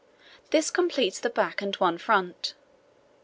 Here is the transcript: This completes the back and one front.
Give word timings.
This 0.49 0.71
completes 0.71 1.19
the 1.19 1.29
back 1.29 1.61
and 1.61 1.75
one 1.75 1.99
front. 1.99 2.55